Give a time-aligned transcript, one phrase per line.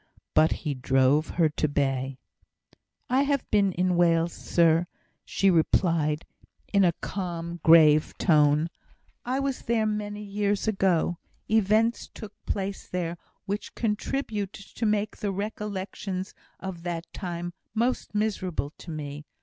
[0.33, 2.17] But he drove her to bay.
[3.07, 4.87] "I have been in Wales, sir,"
[5.25, 6.25] she replied,
[6.73, 8.71] in a calm, grave tone.
[9.25, 11.19] "I was there many years ago.
[11.47, 16.25] Events took place there, which contribute to make the recollection
[16.59, 19.27] of that time most miserable to me.